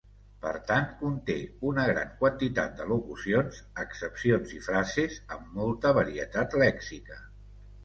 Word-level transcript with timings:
Per 0.43 0.51
tant, 0.69 0.85
conté 1.01 1.35
una 1.71 1.83
gran 1.89 2.09
quantitat 2.21 2.73
de 2.79 2.87
locucions, 2.93 3.61
accepcions 3.85 4.57
i 4.57 4.63
frases, 4.71 5.21
amb 5.39 5.55
molta 5.61 5.95
varietat 6.01 6.61
lèxica. 6.67 7.23